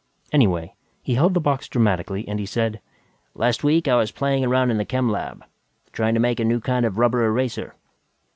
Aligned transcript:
Anyway, 0.31 0.73
he 1.03 1.13
held 1.13 1.35
the 1.35 1.39
box 1.39 1.67
dramatically 1.67 2.27
and 2.27 2.39
he 2.39 2.45
said, 2.47 2.81
"Last 3.35 3.63
week, 3.63 3.87
I 3.87 3.97
was 3.97 4.11
playing 4.11 4.43
around 4.43 4.71
in 4.71 4.77
the 4.77 4.83
chem 4.83 5.11
lab, 5.11 5.45
trying 5.91 6.15
to 6.15 6.19
make 6.19 6.39
a 6.39 6.43
new 6.43 6.59
kind 6.59 6.87
of 6.87 6.97
rubber 6.97 7.23
eraser. 7.23 7.75